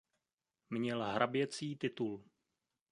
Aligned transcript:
Měl 0.69 1.03
hraběcí 1.03 1.75
titul. 1.75 2.23